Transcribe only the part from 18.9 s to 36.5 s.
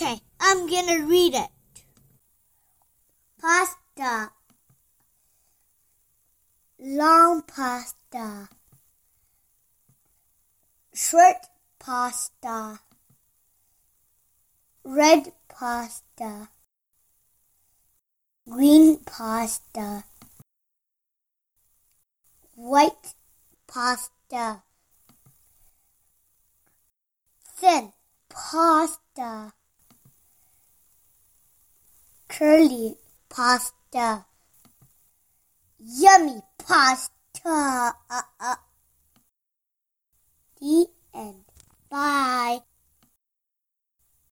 pasta. White pasta. Thin pasta. Curly pasta. Yummy